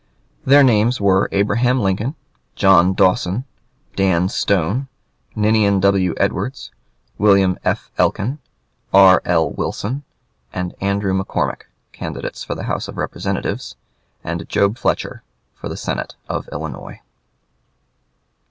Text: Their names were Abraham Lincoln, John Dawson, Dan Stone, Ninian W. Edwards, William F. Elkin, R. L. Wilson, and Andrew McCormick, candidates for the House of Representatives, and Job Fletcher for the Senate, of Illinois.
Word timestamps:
Their 0.45 0.63
names 0.63 0.99
were 0.99 1.29
Abraham 1.31 1.79
Lincoln, 1.79 2.15
John 2.55 2.95
Dawson, 2.95 3.45
Dan 3.95 4.29
Stone, 4.29 4.87
Ninian 5.35 5.79
W. 5.79 6.15
Edwards, 6.17 6.71
William 7.19 7.59
F. 7.63 7.91
Elkin, 7.99 8.39
R. 8.91 9.21
L. 9.25 9.51
Wilson, 9.51 10.03
and 10.51 10.73
Andrew 10.81 11.13
McCormick, 11.13 11.65
candidates 11.93 12.43
for 12.43 12.55
the 12.55 12.63
House 12.63 12.87
of 12.87 12.97
Representatives, 12.97 13.75
and 14.23 14.49
Job 14.49 14.79
Fletcher 14.79 15.21
for 15.53 15.69
the 15.69 15.77
Senate, 15.77 16.15
of 16.27 16.47
Illinois. 16.51 16.99